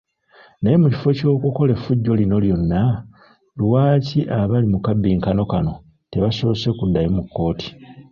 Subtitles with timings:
[0.61, 2.81] Naye mu kifo ky’okukola effujjo lino lyonna,
[3.59, 5.73] lwaki abali mu kabbinkano kano
[6.11, 7.69] tebasoose kuddayo mu kkooti.